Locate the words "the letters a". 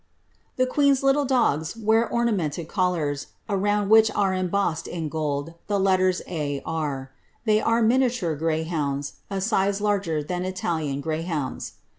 5.67-6.59